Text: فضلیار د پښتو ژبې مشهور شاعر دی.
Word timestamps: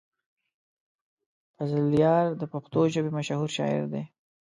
فضلیار 1.57 2.25
د 2.41 2.43
پښتو 2.53 2.79
ژبې 2.93 3.11
مشهور 3.17 3.49
شاعر 3.57 3.83
دی. 3.93 4.03